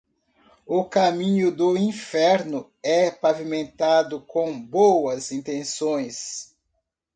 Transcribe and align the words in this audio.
O 0.65 0.83
caminho 0.85 1.55
do 1.55 1.77
inferno 1.77 2.71
é 2.81 3.11
pavimentado 3.11 4.19
com 4.19 4.59
boas 4.59 5.31
intenções. 5.31 6.55